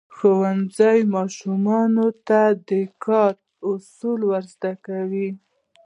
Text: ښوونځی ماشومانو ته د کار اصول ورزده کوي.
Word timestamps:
ښوونځی 0.15 0.99
ماشومانو 1.15 2.07
ته 2.27 2.41
د 2.69 2.71
کار 3.05 3.33
اصول 3.69 4.19
ورزده 4.31 4.71
کوي. 4.85 5.29